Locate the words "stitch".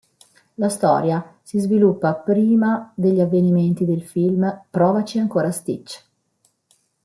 5.51-6.03